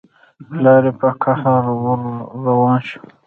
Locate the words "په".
0.99-1.07